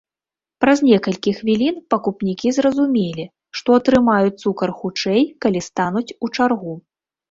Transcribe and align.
Праз 0.63 0.77
некалькі 0.89 1.33
хвілін 1.39 1.75
пакупнікі 1.95 2.55
зразумелі, 2.59 3.29
што 3.61 3.79
атрымаюць 3.83 4.35
цукар 4.43 4.69
хутчэй, 4.83 5.21
калі 5.45 5.59
стануць 5.71 6.09
у 6.23 6.37
чаргу. 6.37 6.73